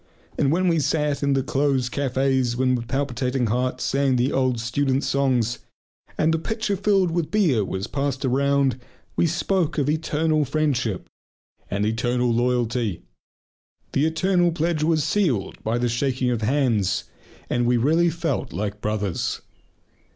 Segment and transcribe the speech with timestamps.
[0.35, 4.59] And when we sat in the close cafés and with palpitating hearts sang the old
[4.59, 5.59] student songs,
[6.17, 8.79] and the pitcher filled with beer was passed around,
[9.15, 11.07] we spoke of "eternal friendship"
[11.69, 13.03] and "eternal loyalty."
[13.91, 17.03] The "eternal" pledge was sealed by the shaking of hands,
[17.47, 19.41] and we really felt like brothers.